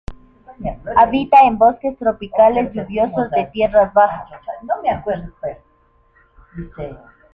[0.95, 4.29] Habita en bosques tropicales lluviosos de tierras bajas.